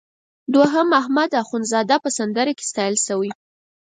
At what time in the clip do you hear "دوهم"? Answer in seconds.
0.53-0.87